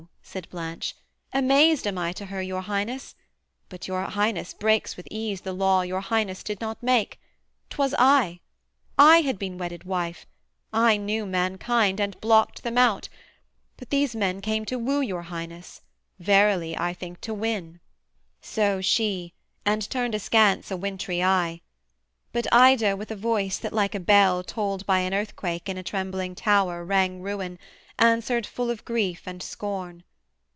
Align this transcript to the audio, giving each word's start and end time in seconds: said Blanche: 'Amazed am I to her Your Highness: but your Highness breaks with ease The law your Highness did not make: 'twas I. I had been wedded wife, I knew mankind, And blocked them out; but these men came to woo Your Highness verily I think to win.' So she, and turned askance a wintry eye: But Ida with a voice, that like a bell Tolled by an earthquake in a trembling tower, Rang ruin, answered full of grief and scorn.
said 0.23 0.49
Blanche: 0.49 0.95
'Amazed 1.33 1.85
am 1.85 1.97
I 1.97 2.13
to 2.13 2.27
her 2.27 2.41
Your 2.41 2.61
Highness: 2.61 3.15
but 3.67 3.87
your 3.89 4.01
Highness 4.03 4.53
breaks 4.53 4.95
with 4.95 5.05
ease 5.11 5.41
The 5.41 5.51
law 5.51 5.81
your 5.81 5.99
Highness 5.99 6.41
did 6.41 6.61
not 6.61 6.81
make: 6.81 7.19
'twas 7.69 7.93
I. 7.99 8.39
I 8.97 9.21
had 9.23 9.37
been 9.37 9.57
wedded 9.57 9.83
wife, 9.83 10.25
I 10.71 10.95
knew 10.95 11.25
mankind, 11.25 11.99
And 11.99 12.19
blocked 12.21 12.63
them 12.63 12.77
out; 12.77 13.09
but 13.75 13.89
these 13.89 14.15
men 14.15 14.39
came 14.39 14.63
to 14.67 14.79
woo 14.79 15.01
Your 15.01 15.23
Highness 15.23 15.81
verily 16.17 16.77
I 16.77 16.93
think 16.93 17.19
to 17.21 17.33
win.' 17.33 17.81
So 18.39 18.79
she, 18.79 19.33
and 19.65 19.87
turned 19.89 20.15
askance 20.15 20.71
a 20.71 20.77
wintry 20.77 21.21
eye: 21.21 21.59
But 22.31 22.47
Ida 22.53 22.95
with 22.95 23.11
a 23.11 23.17
voice, 23.17 23.57
that 23.57 23.73
like 23.73 23.93
a 23.95 23.99
bell 23.99 24.43
Tolled 24.45 24.85
by 24.85 24.99
an 24.99 25.13
earthquake 25.13 25.67
in 25.67 25.77
a 25.77 25.83
trembling 25.83 26.35
tower, 26.35 26.85
Rang 26.85 27.21
ruin, 27.21 27.59
answered 27.99 28.45
full 28.47 28.69
of 28.71 28.85
grief 28.85 29.23
and 29.25 29.43
scorn. 29.43 30.05